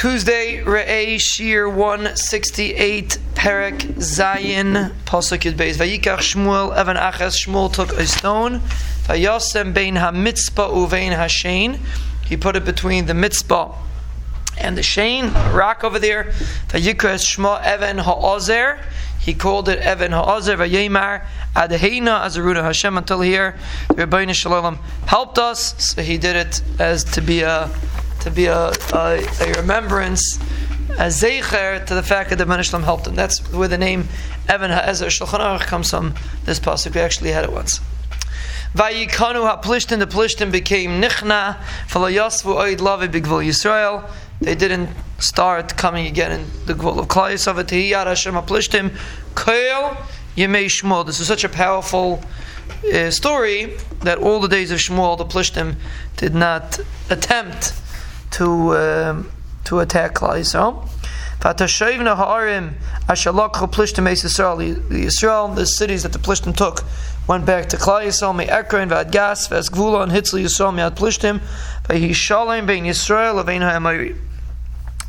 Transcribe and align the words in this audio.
Tuesday, 0.00 0.62
Re'eh 0.64 1.20
Shir 1.20 1.68
168, 1.68 3.18
Perek 3.34 3.80
Zayin, 3.98 4.92
Pasuk 5.04 5.40
Yud 5.40 5.56
Beis. 5.56 5.76
Vayikach 5.76 6.20
Shmuel, 6.20 6.74
Evan 6.74 6.96
Achas, 6.96 7.36
Shmuel 7.36 7.70
took 7.70 7.92
a 7.92 8.06
stone, 8.06 8.60
Vayosem 9.04 9.74
Bein 9.74 9.96
HaMitzpah 9.96 10.70
Uvein 10.72 11.14
HaShein. 11.14 11.78
He 12.24 12.38
put 12.38 12.56
it 12.56 12.64
between 12.64 13.04
the 13.04 13.12
mitzpah 13.12 13.76
and 14.56 14.74
the 14.78 14.82
Shane, 14.82 15.34
rock 15.52 15.84
over 15.84 15.98
there. 15.98 16.32
Vayikras 16.68 17.36
Shmo 17.36 17.62
Evan 17.62 17.98
Ha'ozer. 17.98 18.82
He 19.20 19.34
called 19.34 19.68
it 19.68 19.80
Evan 19.80 20.12
Ha'ozer 20.12 20.56
Vayemar 20.56 21.26
Adheina 21.54 22.22
Azaruna 22.22 22.62
Hashem 22.62 22.96
until 22.96 23.20
here. 23.20 23.54
The 23.88 24.06
Rebbeinu 24.06 24.32
Shalom 24.32 24.76
helped 25.06 25.38
us, 25.38 25.74
so 25.92 26.00
he 26.00 26.16
did 26.16 26.36
it 26.36 26.62
as 26.78 27.04
to 27.04 27.20
be 27.20 27.42
a 27.42 27.68
to 28.20 28.30
be 28.30 28.46
a, 28.46 28.72
a, 28.92 29.26
a 29.40 29.52
remembrance, 29.56 30.36
a 30.90 31.08
zecher 31.08 31.84
to 31.86 31.94
the 31.94 32.02
fact 32.02 32.30
that 32.30 32.36
the 32.36 32.62
Shalom 32.62 32.82
helped 32.82 33.06
him. 33.06 33.14
That's 33.14 33.40
where 33.52 33.68
the 33.68 33.78
name 33.78 34.08
Evan 34.48 34.70
Ha'ezer 34.70 35.06
Shulchan 35.06 35.40
Aruch 35.40 35.60
comes 35.60 35.90
from. 35.90 36.14
This 36.44 36.60
pasuk 36.60 36.94
we 36.94 37.00
actually 37.00 37.30
had 37.30 37.44
it 37.44 37.52
once. 37.52 37.80
Vayikanu 38.74 39.46
ha'plishtim, 39.46 39.98
the 39.98 40.06
plishtim 40.06 40.52
became 40.52 41.00
nichna, 41.02 41.56
v'layasvu 41.88 42.54
oid 42.54 42.78
lavi 42.78 43.08
b'gvul 43.08 43.44
Yisrael. 43.44 44.08
They 44.40 44.54
didn't 44.54 44.90
start 45.18 45.76
coming 45.76 46.06
again 46.06 46.32
in 46.32 46.46
the 46.66 46.74
gvul 46.74 46.98
of 46.98 47.08
Klal 47.08 47.32
Yisrael. 47.32 47.64
V'tehiyad 47.64 48.06
Hashem 48.06 48.34
ha'plishtim, 48.34 48.96
koel 49.34 49.96
yemei 50.36 50.66
Shmuel. 50.66 51.04
This 51.04 51.18
is 51.18 51.26
such 51.26 51.42
a 51.42 51.48
powerful 51.48 52.22
uh, 52.94 53.10
story 53.10 53.76
that 54.02 54.18
all 54.18 54.40
the 54.40 54.48
days 54.48 54.70
of 54.70 54.78
Shmuel, 54.78 55.18
the 55.18 55.24
plishtim, 55.24 55.74
did 56.16 56.34
not 56.34 56.78
attempt 57.08 57.72
to 58.32 58.76
um, 58.76 59.30
to 59.64 59.80
attack 59.80 60.14
Klal 60.14 60.34
Yisrael. 60.34 60.88
Vatashayvna 61.40 62.16
ha'arim 62.16 62.74
ashalakhu 63.08 63.70
plishtim 63.70 64.06
eis 64.06 64.22
Yisrael. 64.22 64.88
The 64.88 65.06
Yisrael, 65.06 65.54
the 65.54 65.66
cities 65.66 66.02
that 66.02 66.12
the 66.12 66.18
plishtim 66.18 66.54
took, 66.56 66.84
went 67.26 67.46
back 67.46 67.68
to 67.70 67.76
Klal 67.76 68.04
Yisrael, 68.04 68.36
me 68.36 68.44
Ekron, 68.44 68.90
Vadgas, 68.90 69.48
Ves 69.48 69.70
Gvula, 69.70 70.02
and 70.02 70.12
Hitzli 70.12 70.44
Yisrael, 70.44 70.74
me 70.74 70.82
at 70.82 70.96
plishtim, 70.96 71.40
Vahishalem 71.84 72.66
bein 72.66 72.84
Yisrael, 72.84 73.42
Avein 73.42 73.60
ha'amayri. 73.60 74.18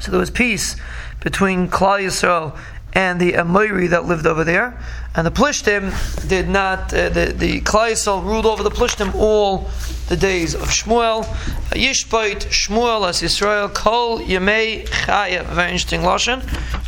So 0.00 0.10
there 0.10 0.20
was 0.20 0.30
peace 0.30 0.76
between 1.20 1.68
Klal 1.68 2.00
Yisrael 2.00 2.56
and 2.92 3.20
the 3.20 3.36
Amori 3.36 3.88
that 3.88 4.04
lived 4.06 4.26
over 4.26 4.44
there. 4.44 4.78
And 5.14 5.26
the 5.26 5.30
Plishtim 5.30 5.92
did 6.28 6.48
not, 6.48 6.92
uh, 6.94 7.08
the, 7.08 7.34
the 7.36 7.60
Klal 7.60 7.92
Yisrael 7.92 8.24
ruled 8.24 8.46
over 8.46 8.62
the 8.62 8.70
Plishtim 8.70 9.14
all 9.14 9.68
the 10.08 10.16
days 10.16 10.54
of 10.54 10.68
Shmuel. 10.68 11.24
Yishbait 11.70 12.46
Shmuel 12.46 13.08
as 13.08 13.20
Yisrael, 13.20 13.72
Kol 13.72 14.20
Yemei 14.20 14.86
Chaya. 14.88 15.44
Very 15.46 15.72
interesting 15.72 16.00
Lashon. 16.00 16.42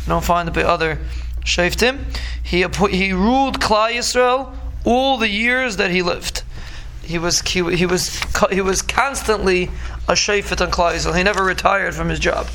Don't 0.07 0.23
find 0.23 0.47
it 0.49 0.53
by 0.53 0.63
other 0.63 0.99
Shaftim. 1.45 1.99
He, 2.43 2.65
he 2.95 3.13
ruled 3.13 3.59
Klal 3.59 3.91
Yisrael 3.91 4.55
all 4.85 5.17
the 5.17 5.29
years 5.29 5.77
that 5.77 5.91
he 5.91 6.01
lived. 6.01 6.43
He 7.03 7.17
was 7.17 7.41
he, 7.41 7.75
he 7.75 7.85
was 7.85 8.21
he 8.49 8.61
was 8.61 8.81
constantly 8.81 9.63
a 10.07 10.13
shayfet 10.13 10.61
on 10.61 10.71
Klal 10.71 10.93
Yisrael. 10.93 11.17
He 11.17 11.23
never 11.23 11.43
retired 11.43 11.95
from 11.95 12.09
his 12.09 12.19
job. 12.19 12.47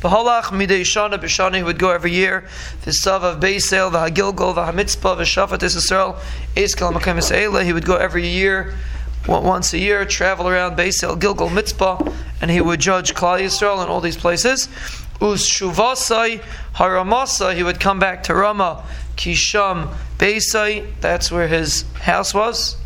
V'holach 0.00 0.50
midei 0.52 0.82
shana 0.82 1.18
b'shana, 1.18 1.56
he 1.56 1.62
would 1.62 1.78
go 1.78 1.90
every 1.90 2.12
year. 2.12 2.44
The 2.82 2.90
V'sav 2.90 3.22
of 3.22 3.40
Beisel, 3.40 3.90
v'hagilgol, 3.90 4.54
v'hamitzpah, 4.54 5.16
v'shafat 5.16 5.60
Yisrael, 5.60 6.18
eskel 6.54 6.92
makom 6.92 7.16
Yisrael. 7.16 7.64
He 7.64 7.72
would 7.72 7.86
go 7.86 7.96
every 7.96 8.26
year, 8.26 8.74
once 9.26 9.72
a 9.72 9.78
year, 9.78 10.04
travel 10.04 10.48
around 10.48 10.76
Beisel, 10.76 11.18
Gilgol, 11.18 11.50
Mitzpah, 11.50 12.12
and 12.40 12.50
he 12.50 12.60
would 12.60 12.78
judge 12.80 13.14
Klal 13.14 13.40
Yisrael 13.40 13.82
in 13.82 13.88
all 13.88 14.00
these 14.00 14.16
places. 14.16 14.68
Us 15.20 15.48
shuvasai 15.48 16.42
haramasa, 16.74 17.54
he 17.54 17.62
would 17.62 17.80
come 17.80 17.98
back 17.98 18.22
to 18.24 18.34
Rama, 18.34 18.84
Kisham 19.16 19.88
Beisai, 20.18 20.92
that's 21.00 21.32
where 21.32 21.48
his 21.48 21.84
house 21.94 22.34
was. 22.34 22.76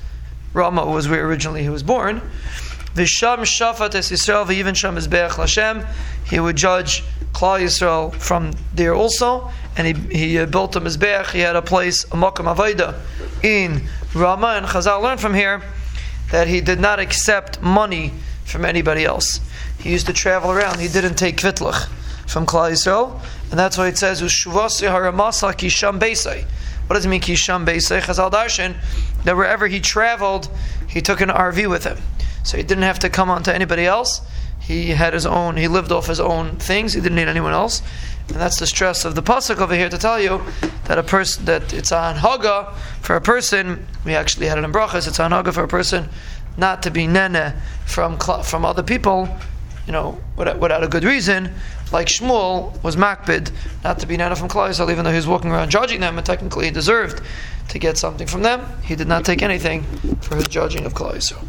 Rama 0.53 0.87
was 0.87 1.09
where 1.09 1.27
originally 1.27 1.63
he 1.63 1.69
was 1.69 1.83
born. 1.83 2.23
Visham 2.95 3.39
Shafat 3.41 3.95
es 3.95 4.11
Yisrael 4.11 4.47
v'yivin 4.47 4.75
Sham 4.75 4.97
Mizbeach 4.97 5.33
Lashem. 5.33 5.87
He 6.25 6.41
would 6.41 6.57
judge 6.57 7.05
Klal 7.33 7.61
Yisrael 7.61 8.13
from 8.15 8.53
there 8.75 8.95
also, 8.95 9.51
and 9.77 9.87
he, 9.87 10.17
he 10.17 10.39
uh, 10.39 10.47
built 10.47 10.75
a 10.75 10.81
Mizbeach. 10.81 11.31
He 11.31 11.41
had 11.41 11.55
a 11.55 11.63
place, 11.63 12.05
a 12.05 12.17
Makam 12.17 12.95
in 13.45 13.83
Rama, 14.15 14.55
and 14.57 14.67
Chazal 14.67 15.03
learned 15.03 15.21
from 15.21 15.35
here 15.35 15.63
that 16.33 16.49
he 16.49 16.61
did 16.61 16.81
not 16.81 16.99
accept 16.99 17.63
money 17.63 18.13
from 18.45 18.65
anybody 18.65 19.05
else. 19.05 19.41
He 19.79 19.93
used 19.93 20.07
to 20.07 20.13
travel 20.13 20.51
around. 20.51 20.81
He 20.81 20.89
didn't 20.89 21.15
take 21.15 21.37
kvitlach 21.37 21.89
from 22.27 22.45
Klal 22.45 22.73
Yisrael, 22.73 23.21
and 23.51 23.59
that's 23.59 23.79
why 23.79 23.87
it 23.87 23.99
says 23.99 24.21
Ushuvasi 24.21 24.89
Haramasa 24.89 25.53
Kisham 25.55 26.01
Beisai. 26.01 26.45
What 26.89 26.97
does 26.97 27.07
it 27.07 27.09
mean 27.09 27.21
Kisham 27.21 27.65
Beisai? 27.65 28.01
Chazal 28.01 28.33
Darshan 28.33 28.75
that 29.25 29.37
wherever 29.37 29.69
he 29.69 29.79
traveled, 29.79 30.49
he 30.89 31.01
took 31.01 31.21
an 31.21 31.29
RV 31.29 31.69
with 31.71 31.85
him. 31.85 31.99
So 32.43 32.57
he 32.57 32.63
didn't 32.63 32.85
have 32.85 32.99
to 33.01 33.11
come 33.11 33.31
on 33.31 33.43
to 33.45 33.55
anybody 33.55 33.87
else. 33.87 34.23
He 34.61 34.91
had 34.91 35.15
his 35.15 35.27
own, 35.27 35.57
he 35.57 35.69
lived 35.69 35.91
off 35.91 36.07
his 36.07 36.21
own 36.21 36.57
things. 36.57 36.93
He 36.93 37.01
didn't 37.01 37.17
need 37.17 37.29
anyone 37.29 37.53
else. 37.53 37.83
And 38.29 38.37
that's 38.37 38.59
the 38.61 38.67
stress 38.67 39.05
of 39.05 39.15
the 39.15 39.23
pasuk 39.23 39.59
over 39.59 39.75
here 39.75 39.89
to 39.89 39.99
tell 39.99 40.21
you 40.21 40.41
that 40.85 40.99
a 40.99 41.03
person 41.03 41.47
that 41.47 41.73
it's 41.73 41.91
on 41.91 42.17
haga 42.17 42.73
for 43.01 43.17
a 43.17 43.21
person. 43.21 43.87
We 44.05 44.15
actually 44.15 44.47
had 44.47 44.59
it 44.59 44.65
in 44.65 44.73
brachas. 44.73 45.09
It's 45.09 45.19
on 45.19 45.33
haga 45.33 45.53
for 45.53 45.65
a 45.65 45.69
person 45.69 46.09
not 46.57 46.83
to 46.85 46.91
be 46.91 47.07
nene 47.07 47.55
from 47.87 48.19
from 48.19 48.65
other 48.65 48.83
people, 48.83 49.29
you 49.87 49.93
know, 49.93 50.21
without, 50.37 50.61
without 50.61 50.85
a 50.85 50.89
good 50.89 51.05
reason. 51.05 51.53
Like 51.93 52.07
Shmuel 52.07 52.81
was 52.85 52.95
makbid 52.95 53.51
not 53.83 53.99
to 53.99 54.07
be 54.07 54.17
nene 54.17 54.37
from 54.37 54.49
Klal 54.49 54.91
even 54.91 55.05
though 55.05 55.11
he 55.11 55.17
was 55.17 55.27
walking 55.27 55.51
around 55.51 55.71
judging 55.71 56.01
them, 56.01 56.17
and 56.17 56.25
technically 56.25 56.67
he 56.67 56.71
deserved 56.71 57.23
to 57.69 57.79
get 57.79 57.99
something 57.99 58.27
from 58.27 58.43
them. 58.43 58.65
He 58.85 58.95
did 58.95 59.09
not 59.09 59.25
take 59.25 59.43
anything 59.43 59.83
for 60.21 60.37
his 60.37 60.47
judging 60.47 60.85
of 60.85 60.95
Klal. 60.95 61.45